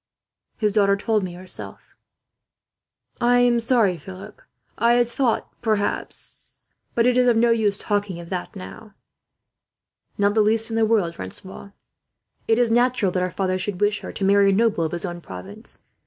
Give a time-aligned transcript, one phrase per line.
[0.57, 1.95] "His daughter told me herself,"
[3.19, 3.23] Philip said.
[3.27, 4.41] "I am sorry, Philip.
[4.75, 8.95] I had thought, perhaps but it is of no use talking of that, now."
[10.17, 11.69] "Not the least in the world, Francois.
[12.47, 15.05] It is natural that her father should wish her to marry a noble of his
[15.05, 15.83] own province.